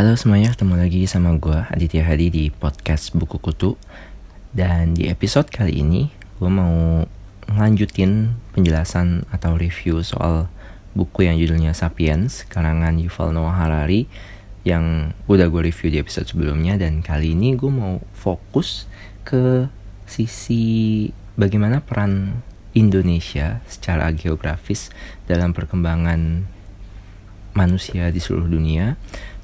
[0.00, 3.76] Halo semuanya, ketemu lagi sama gue Aditya Hadi di podcast Buku Kutu.
[4.48, 6.08] Dan di episode kali ini
[6.40, 7.04] gue mau
[7.50, 10.48] ngelanjutin penjelasan atau review soal
[10.96, 14.08] buku yang judulnya Sapiens karangan Yuval Noah Harari
[14.62, 16.76] yang udah gue review di episode sebelumnya.
[16.76, 18.84] Dan kali ini gue mau fokus
[19.24, 19.68] ke
[20.04, 21.06] sisi
[21.38, 22.42] bagaimana peran
[22.74, 24.94] Indonesia secara geografis
[25.26, 26.46] dalam perkembangan
[27.54, 28.94] manusia di seluruh dunia.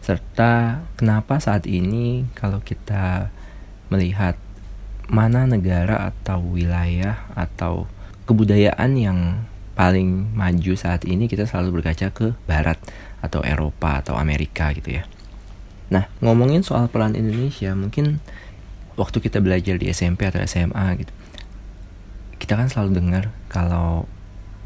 [0.03, 3.31] Serta kenapa saat ini kalau kita
[3.91, 4.39] melihat
[5.07, 7.87] mana negara atau wilayah atau
[8.27, 9.19] kebudayaan yang
[9.79, 12.81] paling maju saat ini kita selalu berkaca ke barat
[13.27, 15.05] atau Eropa atau Amerika gitu ya.
[15.91, 18.19] Nah, ngomongin soal peran Indonesia, mungkin
[18.99, 21.13] waktu kita belajar di SMP atau SMA gitu.
[22.43, 24.11] Kita kan selalu dengar kalau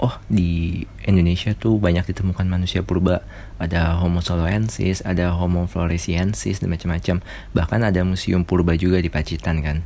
[0.00, 3.20] oh di Indonesia tuh banyak ditemukan manusia purba
[3.60, 7.20] ada Homo soloensis ada Homo floresiensis dan macam-macam
[7.52, 9.84] bahkan ada museum purba juga di Pacitan kan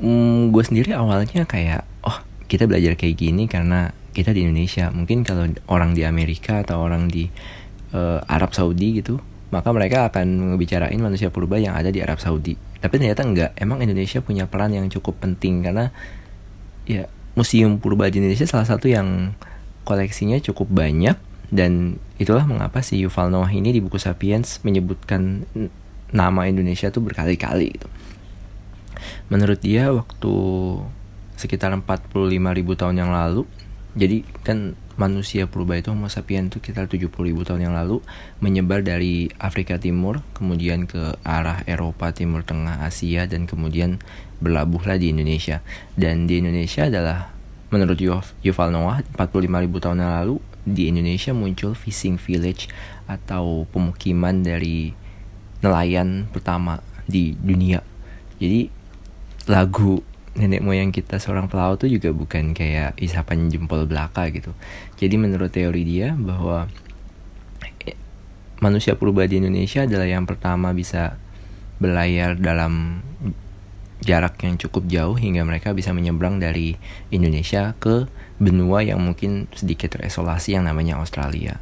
[0.00, 2.16] hmm, gue sendiri awalnya kayak oh
[2.48, 7.12] kita belajar kayak gini karena kita di Indonesia mungkin kalau orang di Amerika atau orang
[7.12, 7.28] di
[7.94, 9.22] uh, Arab Saudi gitu
[9.54, 12.58] maka mereka akan ngebicarain manusia purba yang ada di Arab Saudi.
[12.58, 13.50] Tapi ternyata enggak.
[13.54, 15.94] Emang Indonesia punya peran yang cukup penting karena
[16.90, 17.06] ya
[17.38, 19.30] museum purba di Indonesia salah satu yang
[19.86, 21.14] koleksinya cukup banyak.
[21.54, 25.46] Dan itulah mengapa si Yuval Noah ini di buku Sapiens menyebutkan
[26.10, 27.86] nama Indonesia tuh berkali-kali gitu.
[29.30, 30.34] Menurut dia waktu
[31.38, 33.46] sekitar 45 ribu tahun yang lalu
[33.94, 38.02] jadi kan manusia purba itu Homo sapiens itu sekitar 70 ribu tahun yang lalu
[38.38, 44.02] menyebar dari Afrika Timur kemudian ke arah Eropa Timur Tengah Asia dan kemudian
[44.42, 45.62] berlabuhlah di Indonesia.
[45.94, 47.34] Dan di Indonesia adalah
[47.70, 47.98] menurut
[48.42, 52.70] Yuval Noah 45 ribu tahun yang lalu di Indonesia muncul fishing village
[53.10, 54.94] atau pemukiman dari
[55.60, 57.82] nelayan pertama di dunia.
[58.38, 58.70] Jadi
[59.50, 60.00] lagu
[60.34, 64.50] nenek moyang kita seorang pelaut tuh juga bukan kayak isapan jempol belaka gitu.
[64.98, 66.66] Jadi menurut teori dia bahwa
[67.86, 67.94] eh,
[68.58, 71.18] manusia purba di Indonesia adalah yang pertama bisa
[71.78, 73.02] berlayar dalam
[74.04, 76.76] jarak yang cukup jauh hingga mereka bisa menyeberang dari
[77.08, 81.56] Indonesia ke benua yang mungkin sedikit terisolasi yang namanya Australia.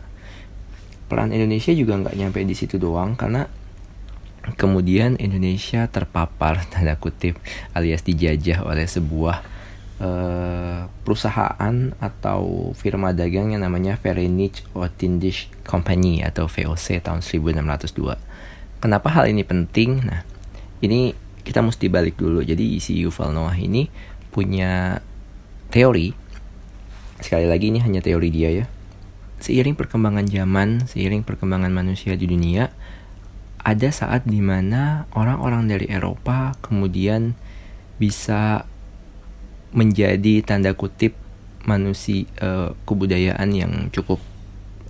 [1.07, 3.47] Peran Indonesia juga nggak nyampe di situ doang karena
[4.59, 7.39] kemudian Indonesia terpapar tanda kutip
[7.73, 9.43] alias dijajah oleh sebuah
[10.03, 18.83] uh, perusahaan atau firma dagang yang namanya Verenich Otindisch Company atau VOC tahun 1602.
[18.83, 20.03] Kenapa hal ini penting?
[20.03, 20.27] Nah,
[20.83, 21.15] ini
[21.47, 22.43] kita mesti balik dulu.
[22.43, 23.87] Jadi si Yuval Noah ini
[24.35, 24.99] punya
[25.71, 26.11] teori.
[27.23, 28.67] Sekali lagi ini hanya teori dia ya.
[29.43, 32.71] Seiring perkembangan zaman, seiring perkembangan manusia di dunia,
[33.63, 37.39] ada saat di mana orang-orang dari Eropa kemudian
[38.03, 38.67] bisa
[39.71, 41.15] menjadi tanda kutip
[41.63, 44.19] manusia uh, kebudayaan yang cukup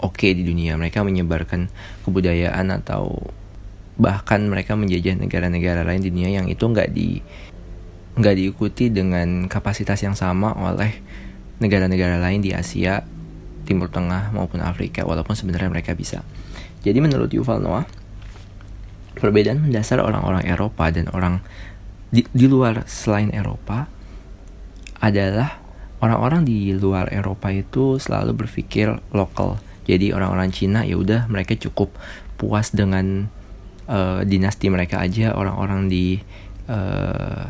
[0.00, 0.74] oke okay di dunia.
[0.80, 1.68] Mereka menyebarkan
[2.08, 3.20] kebudayaan atau
[4.00, 7.20] bahkan mereka menjajah negara-negara lain di dunia yang itu nggak di
[8.16, 10.96] nggak diikuti dengan kapasitas yang sama oleh
[11.60, 13.04] negara-negara lain di Asia,
[13.68, 15.04] Timur Tengah maupun Afrika.
[15.04, 16.24] Walaupun sebenarnya mereka bisa.
[16.82, 18.01] Jadi menurut Yuval Noah
[19.22, 21.38] perbedaan mendasar orang-orang Eropa dan orang
[22.10, 23.86] di, di luar selain Eropa
[24.98, 25.62] adalah
[26.02, 29.62] orang-orang di luar Eropa itu selalu berpikir lokal.
[29.86, 31.94] Jadi orang-orang Cina ya udah mereka cukup
[32.34, 33.30] puas dengan
[33.86, 35.38] uh, dinasti mereka aja.
[35.38, 36.18] Orang-orang di
[36.66, 37.46] uh,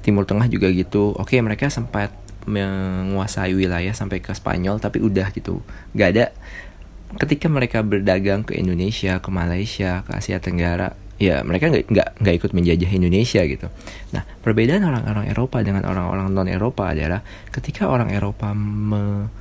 [0.00, 1.12] Timur Tengah juga gitu.
[1.16, 2.12] Oke mereka sempat
[2.48, 5.60] menguasai wilayah sampai ke Spanyol tapi udah gitu.
[5.92, 6.26] Gak ada
[7.16, 12.34] ketika mereka berdagang ke Indonesia, ke Malaysia, ke Asia Tenggara, ya mereka nggak nggak nggak
[12.36, 13.66] ikut menjajah Indonesia gitu.
[14.12, 19.32] Nah perbedaan orang-orang Eropa dengan orang-orang non Eropa adalah ketika orang Eropa me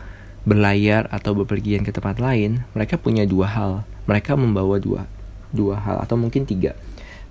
[0.47, 3.71] berlayar atau bepergian ke tempat lain, mereka punya dua hal.
[4.07, 5.03] Mereka membawa dua
[5.51, 6.71] dua hal atau mungkin tiga.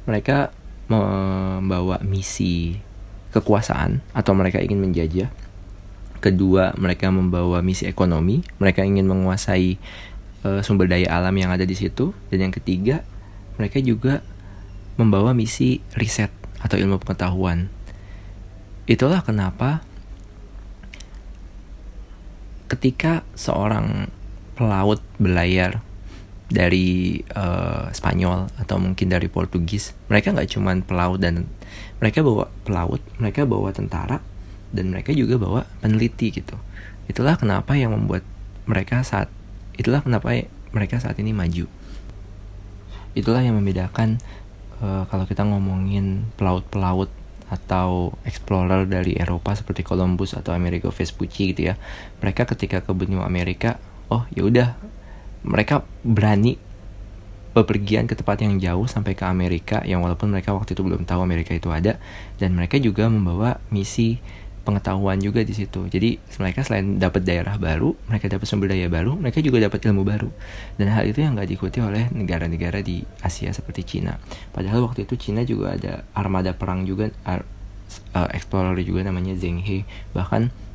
[0.05, 0.53] Mereka
[0.87, 2.79] membawa misi
[3.35, 5.33] kekuasaan atau mereka ingin menjajah.
[6.21, 8.41] Kedua, mereka membawa misi ekonomi.
[8.61, 9.77] Mereka ingin menguasai
[10.45, 12.13] uh, sumber daya alam yang ada di situ.
[12.29, 13.07] Dan yang ketiga
[13.57, 14.21] mereka juga
[15.01, 17.69] membawa misi riset atau ilmu pengetahuan.
[18.89, 19.85] Itulah kenapa
[22.67, 24.11] ketika seorang
[24.59, 25.85] pelaut berlayar
[26.47, 31.51] dari uh, Spanyol atau mungkin dari Portugis mereka nggak cuman pelaut dan
[31.99, 34.23] mereka bawa pelaut mereka bawa tentara
[34.71, 36.55] dan mereka juga bawa peneliti gitu.
[37.07, 38.27] Itulah kenapa yang membuat
[38.67, 39.31] mereka saat
[39.77, 41.69] itulah kenapa mereka saat ini maju.
[43.17, 44.21] Itulah yang membedakan
[44.85, 47.09] uh, kalau kita ngomongin pelaut-pelaut
[47.47, 51.75] atau explorer dari Eropa seperti Columbus atau Amerigo Vespucci gitu ya.
[52.21, 53.79] Mereka ketika ke benua Amerika
[54.13, 54.69] oh ya udah.
[55.47, 56.59] Mereka berani
[57.57, 61.25] bepergian ke tempat yang jauh sampai ke Amerika yang walaupun mereka waktu itu belum tahu
[61.25, 61.97] Amerika itu ada
[62.37, 64.21] dan mereka juga membawa misi
[64.67, 65.87] pengetahuan juga di situ.
[65.87, 70.03] Jadi mereka selain dapat daerah baru, mereka dapat sumber daya baru, mereka juga dapat ilmu
[70.03, 70.29] baru.
[70.75, 74.19] Dan hal itu yang nggak diikuti oleh negara-negara di Asia seperti Cina.
[74.51, 77.47] Padahal waktu itu Cina juga ada armada perang juga, ar,
[78.19, 79.87] uh, explorer juga namanya Zheng He.
[80.11, 80.67] Bahkan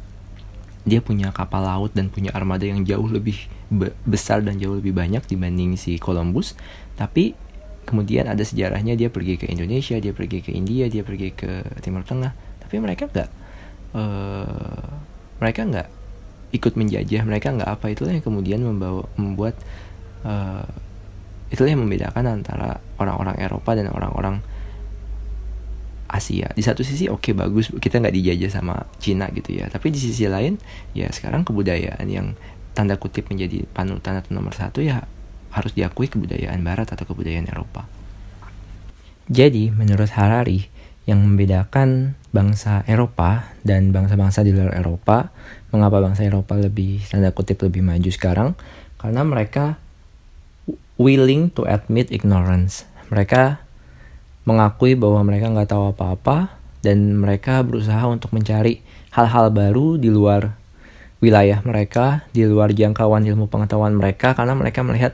[0.82, 3.38] dia punya kapal laut dan punya armada yang jauh lebih
[3.70, 6.58] be besar dan jauh lebih banyak dibanding si Columbus
[6.98, 7.38] tapi
[7.86, 12.02] kemudian ada sejarahnya dia pergi ke Indonesia dia pergi ke India dia pergi ke Timur
[12.02, 12.34] Tengah
[12.66, 13.41] tapi mereka nggak
[13.96, 14.84] uh,
[15.42, 15.90] mereka nggak
[16.52, 19.56] ikut menjajah mereka nggak apa itulah yang kemudian membawa membuat
[20.28, 20.68] uh,
[21.52, 24.40] itulah yang membedakan antara orang-orang Eropa dan orang-orang
[26.12, 26.52] Asia.
[26.52, 29.72] Di satu sisi oke okay, bagus kita nggak dijajah sama Cina gitu ya.
[29.72, 30.60] Tapi di sisi lain
[30.92, 32.36] ya sekarang kebudayaan yang
[32.76, 35.08] tanda kutip menjadi panutan atau nomor satu ya
[35.52, 37.88] harus diakui kebudayaan Barat atau kebudayaan Eropa.
[39.32, 40.68] Jadi menurut Harari
[41.10, 45.34] yang membedakan bangsa Eropa dan bangsa-bangsa di luar Eropa.
[45.74, 48.50] Mengapa bangsa Eropa lebih tanda kutip lebih maju sekarang?
[49.02, 49.82] Karena mereka
[51.02, 52.86] willing to admit ignorance.
[53.10, 53.60] Mereka
[54.46, 58.82] mengakui bahwa mereka nggak tahu apa-apa dan mereka berusaha untuk mencari
[59.14, 60.54] hal-hal baru di luar
[61.22, 65.14] wilayah mereka, di luar jangkauan ilmu pengetahuan mereka karena mereka melihat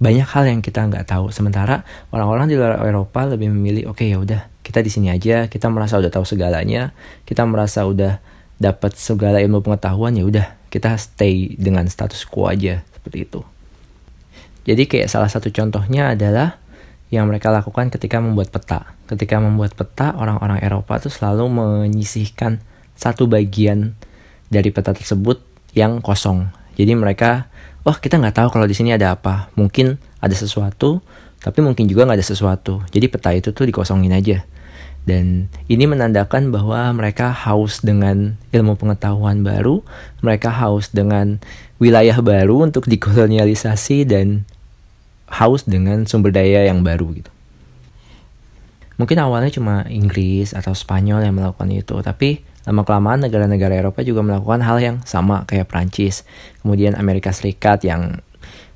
[0.00, 1.34] banyak hal yang kita nggak tahu.
[1.34, 1.82] Sementara
[2.14, 5.66] orang-orang di luar Eropa lebih memilih, oke okay, ya udah kita di sini aja, kita
[5.66, 6.94] merasa udah tahu segalanya,
[7.26, 8.22] kita merasa udah
[8.62, 13.42] dapat segala ilmu pengetahuan ya udah kita stay dengan status quo aja seperti itu.
[14.62, 16.62] Jadi kayak salah satu contohnya adalah
[17.10, 18.94] yang mereka lakukan ketika membuat peta.
[19.10, 22.62] Ketika membuat peta, orang-orang Eropa tuh selalu menyisihkan
[22.94, 23.98] satu bagian
[24.46, 25.42] dari peta tersebut
[25.74, 26.54] yang kosong.
[26.78, 27.50] Jadi mereka,
[27.82, 29.50] wah kita nggak tahu kalau di sini ada apa.
[29.58, 31.02] Mungkin ada sesuatu,
[31.42, 32.84] tapi mungkin juga nggak ada sesuatu.
[32.94, 34.46] Jadi peta itu tuh dikosongin aja.
[35.10, 39.82] Dan ini menandakan bahwa mereka haus dengan ilmu pengetahuan baru,
[40.22, 41.42] mereka haus dengan
[41.82, 44.46] wilayah baru untuk dikolonialisasi dan
[45.26, 47.30] haus dengan sumber daya yang baru gitu.
[49.02, 54.22] Mungkin awalnya cuma Inggris atau Spanyol yang melakukan itu, tapi lama kelamaan negara-negara Eropa juga
[54.22, 56.22] melakukan hal yang sama kayak Prancis,
[56.62, 58.22] kemudian Amerika Serikat yang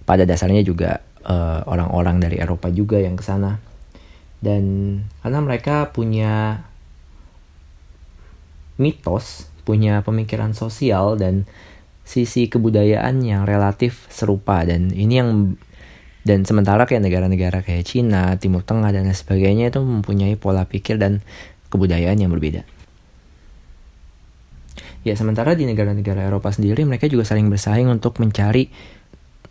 [0.02, 3.60] pada dasarnya juga eh, orang-orang uh, dari Eropa juga yang ke sana.
[4.38, 4.62] Dan
[5.22, 6.64] karena mereka punya
[8.78, 11.46] mitos, punya pemikiran sosial dan
[12.04, 15.30] sisi kebudayaan yang relatif serupa dan ini yang
[16.24, 20.96] dan sementara kayak negara-negara kayak Cina, Timur Tengah dan lain sebagainya itu mempunyai pola pikir
[20.96, 21.20] dan
[21.68, 22.64] kebudayaan yang berbeda.
[25.04, 28.72] Ya sementara di negara-negara Eropa sendiri mereka juga saling bersaing untuk mencari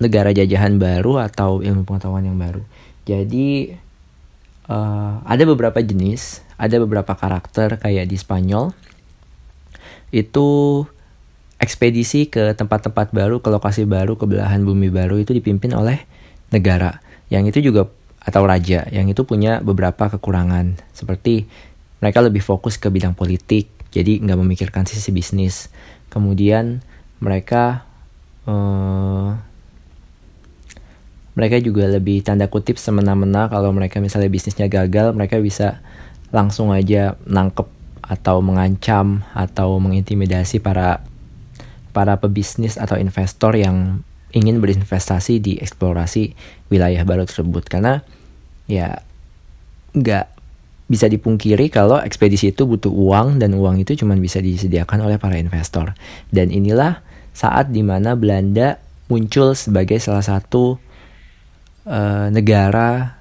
[0.02, 2.66] negara jajahan baru atau ilmu pengetahuan yang baru.
[3.06, 3.70] Jadi
[4.68, 8.72] uh, ada beberapa jenis, ada beberapa karakter kayak di Spanyol.
[10.14, 10.84] Itu
[11.58, 16.04] ekspedisi ke tempat-tempat baru, ke lokasi baru, ke belahan bumi baru itu dipimpin oleh
[16.52, 17.00] negara.
[17.32, 17.90] Yang itu juga
[18.24, 18.88] atau raja.
[18.92, 20.80] Yang itu punya beberapa kekurangan.
[20.92, 21.48] Seperti
[22.04, 25.70] mereka lebih fokus ke bidang politik jadi nggak memikirkan sisi bisnis.
[26.10, 26.82] Kemudian
[27.22, 27.86] mereka
[28.50, 29.38] uh,
[31.34, 35.82] mereka juga lebih tanda kutip semena-mena kalau mereka misalnya bisnisnya gagal mereka bisa
[36.34, 37.66] langsung aja nangkep
[38.04, 41.02] atau mengancam atau mengintimidasi para
[41.94, 44.02] para pebisnis atau investor yang
[44.34, 46.34] ingin berinvestasi di eksplorasi
[46.74, 47.70] wilayah baru tersebut.
[47.70, 48.02] Karena
[48.66, 49.00] ya
[49.94, 50.26] nggak
[50.90, 55.38] bisa dipungkiri kalau ekspedisi itu butuh uang dan uang itu cuma bisa disediakan oleh para
[55.38, 55.94] investor.
[56.34, 60.82] Dan inilah saat di mana Belanda muncul sebagai salah satu
[61.88, 63.20] uh, negara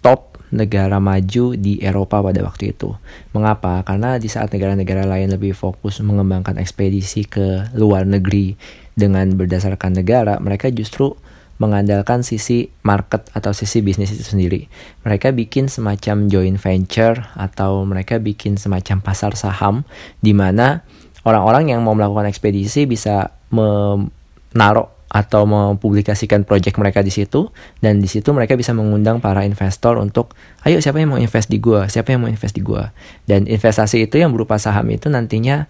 [0.00, 2.96] top negara maju di Eropa pada waktu itu.
[3.36, 3.84] Mengapa?
[3.84, 8.56] Karena di saat negara-negara lain lebih fokus mengembangkan ekspedisi ke luar negeri
[8.96, 11.12] dengan berdasarkan negara, mereka justru
[11.58, 14.70] mengandalkan sisi market atau sisi bisnis itu sendiri.
[15.02, 19.82] Mereka bikin semacam joint venture atau mereka bikin semacam pasar saham
[20.22, 20.86] di mana
[21.26, 27.48] orang-orang yang mau melakukan ekspedisi bisa menaruh atau mempublikasikan project mereka di situ
[27.80, 30.36] dan di situ mereka bisa mengundang para investor untuk
[30.68, 32.92] ayo siapa yang mau invest di gua siapa yang mau invest di gua
[33.24, 35.64] dan investasi itu yang berupa saham itu nantinya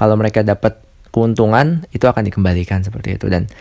[0.00, 0.80] kalau mereka dapat
[1.12, 3.52] keuntungan itu akan dikembalikan seperti itu dan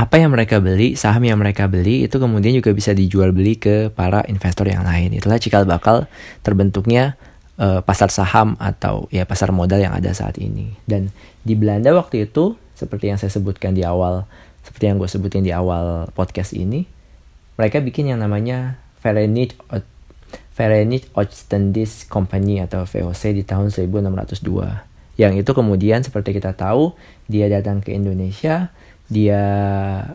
[0.00, 3.92] apa yang mereka beli, saham yang mereka beli itu kemudian juga bisa dijual beli ke
[3.92, 5.12] para investor yang lain.
[5.12, 6.08] Itulah cikal bakal
[6.40, 7.20] terbentuknya
[7.60, 10.72] uh, pasar saham atau ya pasar modal yang ada saat ini.
[10.88, 11.12] Dan
[11.44, 14.24] di Belanda waktu itu seperti yang saya sebutkan di awal,
[14.64, 16.88] seperti yang gue sebutin di awal podcast ini,
[17.60, 19.60] mereka bikin yang namanya Verenigd
[20.56, 25.20] Verenigd Oostindische Company atau VOC di tahun 1602.
[25.20, 26.96] Yang itu kemudian seperti kita tahu,
[27.28, 28.72] dia datang ke Indonesia,
[29.12, 29.42] dia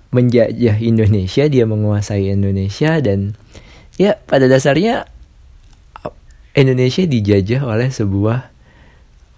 [0.10, 3.38] menjajah Indonesia, dia menguasai Indonesia dan
[4.01, 5.05] ya pada dasarnya
[6.55, 8.54] Indonesia dijajah oleh sebuah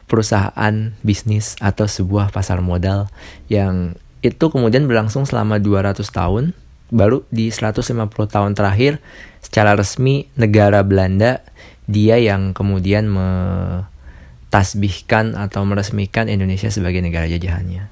[0.07, 3.11] perusahaan bisnis atau sebuah pasar modal
[3.51, 6.55] yang itu kemudian berlangsung selama 200 tahun
[6.87, 9.03] baru di 150 tahun terakhir
[9.43, 11.43] secara resmi negara Belanda
[11.87, 17.87] dia yang kemudian metasbihkan atau meresmikan Indonesia sebagai negara jajahannya.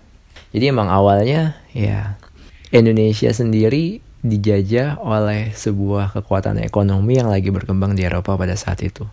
[0.56, 2.16] Jadi emang awalnya ya
[2.72, 9.08] Indonesia sendiri dijajah oleh sebuah kekuatan ekonomi yang lagi berkembang di Eropa pada saat itu.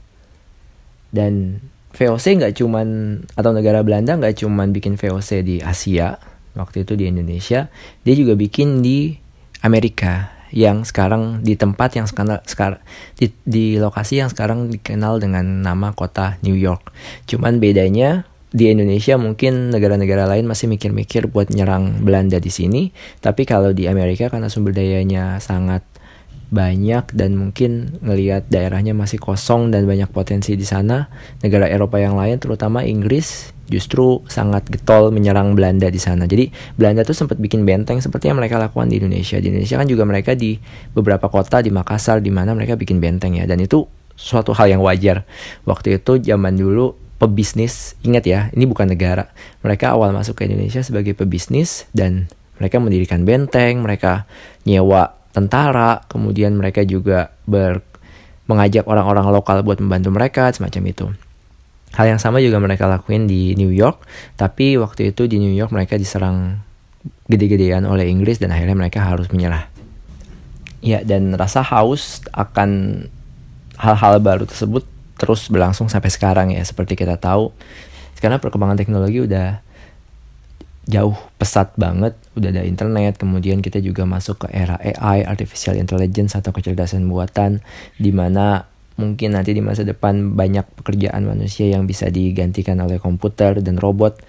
[1.13, 1.61] Dan
[1.93, 2.89] VOC nggak cuman
[3.37, 6.17] atau negara Belanda nggak cuman bikin VOC di Asia
[6.57, 7.73] waktu itu di Indonesia,
[8.05, 9.17] dia juga bikin di
[9.65, 12.81] Amerika yang sekarang di tempat yang sekarang sekarang
[13.17, 16.93] di, di lokasi yang sekarang dikenal dengan nama kota New York.
[17.25, 22.93] Cuman bedanya di Indonesia mungkin negara-negara lain masih mikir-mikir buat nyerang Belanda di sini,
[23.25, 25.81] tapi kalau di Amerika karena sumber dayanya sangat
[26.53, 31.09] banyak dan mungkin ngelihat daerahnya masih kosong dan banyak potensi di sana,
[31.41, 36.29] negara Eropa yang lain terutama Inggris justru sangat getol menyerang Belanda di sana.
[36.29, 39.41] Jadi Belanda tuh sempat bikin benteng seperti yang mereka lakukan di Indonesia.
[39.41, 40.61] Di Indonesia kan juga mereka di
[40.93, 44.85] beberapa kota di Makassar di mana mereka bikin benteng ya dan itu suatu hal yang
[44.85, 45.25] wajar.
[45.65, 49.33] Waktu itu zaman dulu pebisnis, ingat ya, ini bukan negara.
[49.65, 52.29] Mereka awal masuk ke Indonesia sebagai pebisnis dan
[52.61, 54.29] mereka mendirikan benteng, mereka
[54.69, 57.81] nyewa tentara, kemudian mereka juga ber
[58.47, 61.07] mengajak orang-orang lokal buat membantu mereka, semacam itu.
[61.93, 64.05] Hal yang sama juga mereka lakuin di New York,
[64.37, 66.61] tapi waktu itu di New York mereka diserang
[67.29, 69.69] gede-gedean oleh Inggris dan akhirnya mereka harus menyerah.
[70.83, 73.07] Ya, dan rasa haus akan
[73.79, 74.85] hal-hal baru tersebut
[75.19, 77.55] terus berlangsung sampai sekarang ya seperti kita tahu
[78.19, 79.63] sekarang perkembangan teknologi udah
[80.91, 86.35] jauh pesat banget udah ada internet kemudian kita juga masuk ke era AI artificial intelligence
[86.35, 87.63] atau kecerdasan buatan
[88.03, 93.59] di mana mungkin nanti di masa depan banyak pekerjaan manusia yang bisa digantikan oleh komputer
[93.65, 94.21] dan robot.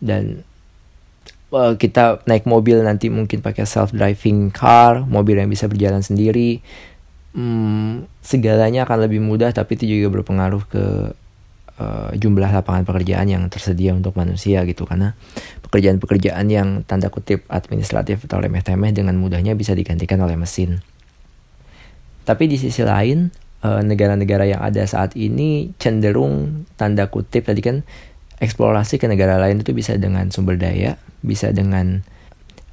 [0.00, 0.42] Dan
[1.52, 6.64] well, kita naik mobil nanti mungkin pakai self driving car mobil yang bisa berjalan sendiri.
[7.30, 10.84] Hmm, segalanya akan lebih mudah tapi itu juga berpengaruh ke
[11.78, 14.88] uh, jumlah lapangan pekerjaan yang tersedia untuk manusia gitu.
[14.88, 15.14] Karena
[15.70, 20.82] pekerjaan-pekerjaan yang tanda kutip administratif atau remeh-temeh dengan mudahnya bisa digantikan oleh mesin.
[22.26, 23.30] Tapi di sisi lain
[23.62, 23.86] negara
[24.18, 27.86] negara-negara yang ada saat ini cenderung tanda kutip tadi kan
[28.40, 32.02] eksplorasi ke negara lain itu bisa dengan sumber daya, bisa dengan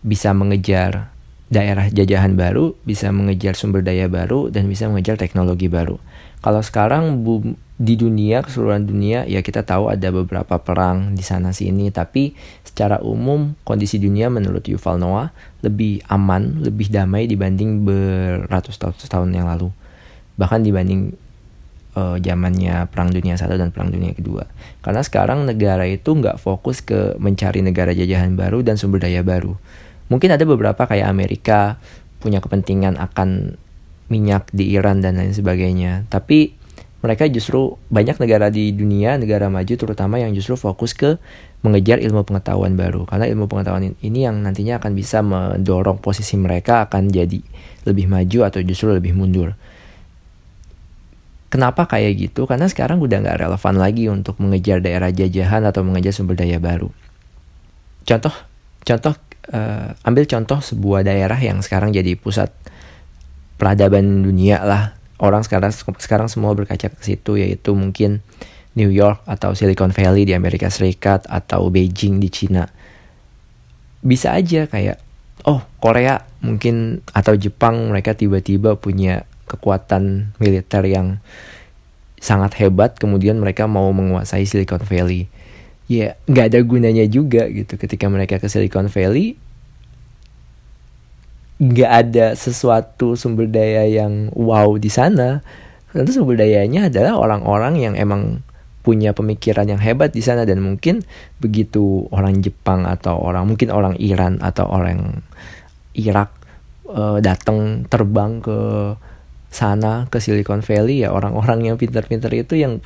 [0.01, 1.11] bisa mengejar
[1.53, 5.99] daerah jajahan baru, bisa mengejar sumber daya baru, dan bisa mengejar teknologi baru.
[6.39, 7.23] Kalau sekarang
[7.77, 12.33] di dunia, keseluruhan dunia, ya kita tahu ada beberapa perang di sana sini, tapi
[12.65, 15.29] secara umum kondisi dunia menurut Yuval Noah
[15.61, 19.69] lebih aman, lebih damai dibanding beratus-ratus tahun yang lalu.
[20.41, 21.13] Bahkan dibanding
[21.97, 24.45] uh, zamannya Perang Dunia Satu dan Perang Dunia Kedua.
[24.81, 29.57] Karena sekarang negara itu nggak fokus ke mencari negara jajahan baru dan sumber daya baru
[30.07, 31.79] Mungkin ada beberapa kayak Amerika
[32.23, 33.59] punya kepentingan akan
[34.07, 36.07] minyak di Iran dan lain sebagainya.
[36.07, 36.55] Tapi
[36.97, 41.21] mereka justru banyak negara di dunia, negara maju terutama yang justru fokus ke
[41.61, 43.05] mengejar ilmu pengetahuan baru.
[43.05, 47.37] Karena ilmu pengetahuan ini yang nantinya akan bisa mendorong posisi mereka akan jadi
[47.85, 49.53] lebih maju atau justru lebih mundur.
[51.47, 52.49] Kenapa kayak gitu?
[52.49, 56.91] Karena sekarang udah nggak relevan lagi untuk mengejar daerah jajahan atau mengejar sumber daya baru.
[58.03, 58.33] Contoh,
[58.83, 59.15] contoh
[59.53, 62.51] uh, ambil contoh sebuah daerah yang sekarang jadi pusat
[63.55, 68.21] peradaban dunia lah orang sekarang sekarang semua berkaca ke situ yaitu mungkin
[68.77, 72.69] New York atau Silicon Valley di Amerika Serikat atau Beijing di Cina
[74.05, 75.01] bisa aja kayak
[75.49, 81.17] oh Korea mungkin atau Jepang mereka tiba-tiba punya kekuatan militer yang
[82.17, 85.29] sangat hebat kemudian mereka mau menguasai Silicon Valley.
[85.87, 89.39] Ya nggak ada gunanya juga gitu ketika mereka ke Silicon Valley
[91.57, 95.41] nggak ada sesuatu sumber daya yang wow di sana.
[95.89, 98.45] Tentu sumber dayanya adalah orang-orang yang emang
[98.85, 101.03] punya pemikiran yang hebat di sana dan mungkin
[101.43, 105.27] begitu orang Jepang atau orang mungkin orang Iran atau orang
[105.91, 106.31] Irak
[106.87, 108.57] uh, datang terbang ke
[109.51, 112.79] sana ke Silicon Valley ya orang-orang yang pintar-pintar itu yang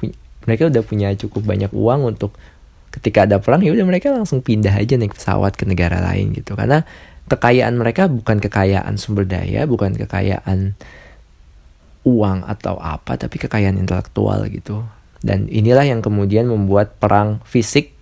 [0.49, 2.33] mereka udah punya cukup banyak uang untuk
[2.91, 6.57] ketika ada perang ya udah mereka langsung pindah aja naik pesawat ke negara lain gitu.
[6.57, 6.81] Karena
[7.31, 10.75] kekayaan mereka bukan kekayaan sumber daya bukan kekayaan
[12.03, 14.83] uang atau apa tapi kekayaan intelektual gitu
[15.21, 17.93] dan inilah yang kemudian membuat perang fisik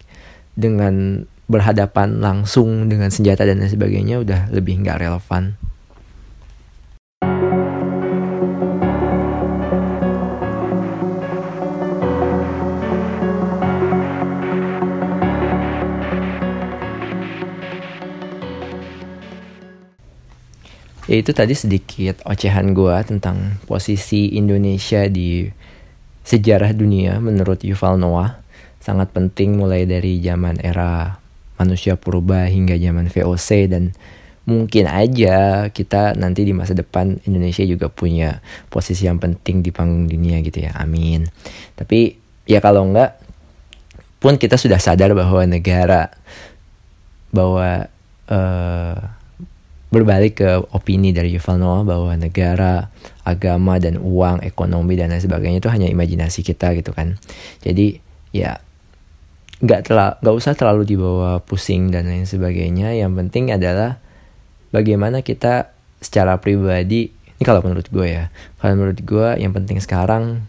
[0.55, 5.57] dengan berhadapan langsung dengan senjata dan lain sebagainya udah lebih nggak relevan.
[21.09, 25.49] Ya itu tadi sedikit ocehan gue tentang posisi Indonesia di
[26.21, 28.37] sejarah dunia menurut Yuval Noah.
[28.77, 31.17] Sangat penting mulai dari zaman era
[31.57, 33.97] manusia purba hingga zaman VOC dan
[34.45, 38.37] mungkin aja kita nanti di masa depan Indonesia juga punya
[38.69, 40.77] posisi yang penting di panggung dunia gitu ya.
[40.77, 41.25] Amin.
[41.73, 43.17] Tapi ya kalau enggak
[44.21, 46.13] pun kita sudah sadar bahwa negara
[47.33, 47.89] bahwa
[48.29, 49.18] uh,
[49.89, 52.93] berbalik ke opini dari Yuval Noah bahwa negara,
[53.25, 57.17] agama dan uang, ekonomi dan lain sebagainya itu hanya imajinasi kita gitu kan.
[57.65, 57.97] Jadi
[58.29, 58.61] ya
[59.59, 62.93] nggak terlalu nggak usah terlalu dibawa pusing dan lain sebagainya.
[62.93, 63.97] Yang penting adalah
[64.69, 68.25] bagaimana kita secara pribadi ini kalau menurut gue ya.
[68.61, 70.45] Kalau menurut gue yang penting sekarang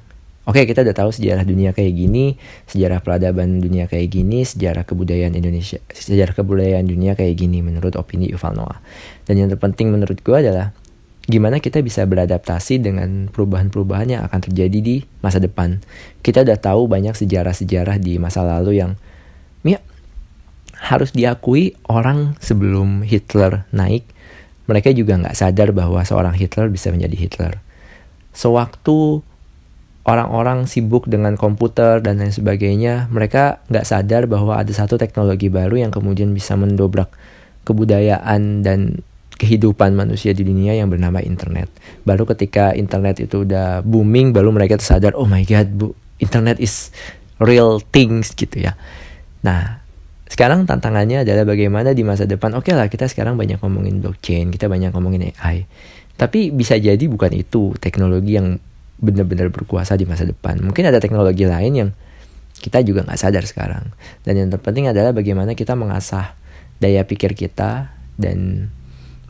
[0.51, 2.35] Oke, kita udah tahu sejarah dunia kayak gini,
[2.67, 8.27] sejarah peradaban dunia kayak gini, sejarah kebudayaan Indonesia, sejarah kebudayaan dunia kayak gini menurut opini
[8.35, 8.83] Yuval Noah.
[9.31, 10.75] Dan yang terpenting menurut gue adalah
[11.31, 15.79] gimana kita bisa beradaptasi dengan perubahan-perubahan yang akan terjadi di masa depan.
[16.19, 18.99] Kita udah tahu banyak sejarah-sejarah di masa lalu yang
[19.63, 19.79] ya
[20.83, 24.03] harus diakui orang sebelum Hitler naik,
[24.67, 27.63] mereka juga nggak sadar bahwa seorang Hitler bisa menjadi Hitler.
[28.35, 29.23] Sewaktu
[30.11, 35.87] orang-orang sibuk dengan komputer dan lain sebagainya, mereka nggak sadar bahwa ada satu teknologi baru
[35.87, 37.15] yang kemudian bisa mendobrak
[37.63, 39.07] kebudayaan dan
[39.39, 41.71] kehidupan manusia di dunia yang bernama internet.
[42.03, 46.91] Baru ketika internet itu udah booming, baru mereka tersadar, oh my god, bu, internet is
[47.41, 48.77] real things gitu ya.
[49.41, 49.81] Nah,
[50.29, 52.53] sekarang tantangannya adalah bagaimana di masa depan.
[52.53, 55.65] Oke okay lah, kita sekarang banyak ngomongin blockchain, kita banyak ngomongin AI.
[56.21, 58.61] Tapi bisa jadi bukan itu teknologi yang
[59.01, 60.61] benar-benar berkuasa di masa depan.
[60.61, 61.91] Mungkin ada teknologi lain yang
[62.61, 63.91] kita juga nggak sadar sekarang.
[64.23, 66.37] Dan yang terpenting adalah bagaimana kita mengasah
[66.81, 68.69] daya pikir kita dan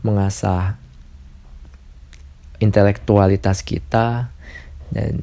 [0.03, 0.75] mengasah
[2.61, 4.29] intelektualitas kita
[4.93, 5.13] dan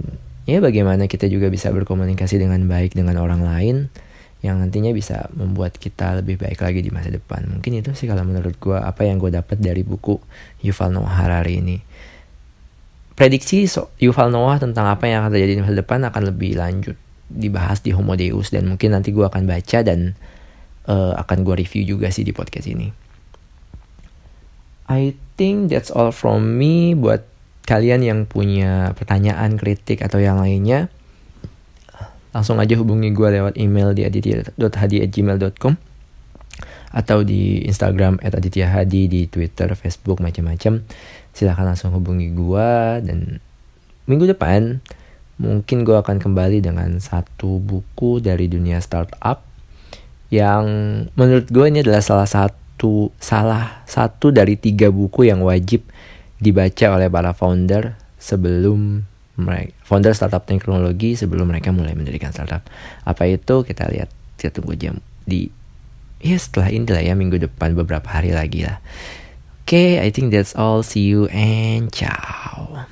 [0.48, 3.76] ya bagaimana kita juga bisa berkomunikasi dengan baik dengan orang lain
[4.38, 7.46] yang nantinya bisa membuat kita lebih baik lagi di masa depan.
[7.46, 10.18] Mungkin itu sih kalau menurut gue apa yang gue dapat dari buku
[10.62, 11.78] Yuval Noah Harari ini
[13.18, 16.94] prediksi so Yuval Noah tentang apa yang akan terjadi di masa depan akan lebih lanjut
[17.26, 20.14] dibahas di Homo Deus dan mungkin nanti gue akan baca dan
[20.86, 22.88] uh, akan gue review juga sih di podcast ini.
[24.88, 27.26] I think that's all from me buat
[27.68, 30.88] kalian yang punya pertanyaan, kritik atau yang lainnya.
[32.32, 35.74] Langsung aja hubungi gue lewat email di aditya.hadi@gmail.com
[36.88, 40.80] atau di Instagram @adityahadi di Twitter, Facebook macam-macam
[41.32, 42.70] silahkan langsung hubungi gue
[43.04, 43.42] dan
[44.08, 44.80] minggu depan
[45.38, 49.46] mungkin gue akan kembali dengan satu buku dari dunia startup
[50.28, 50.66] yang
[51.14, 55.86] menurut gue ini adalah salah satu salah satu dari tiga buku yang wajib
[56.42, 59.06] dibaca oleh para founder sebelum
[59.38, 62.66] mereka founder startup teknologi sebelum mereka mulai mendirikan startup.
[63.06, 63.62] Apa itu?
[63.62, 65.46] Kita lihat kita tunggu jam di
[66.18, 68.82] ya setelah ini lah ya minggu depan beberapa hari lagi lah
[69.68, 70.82] Okay, I think that's all.
[70.82, 72.86] See you and ciao.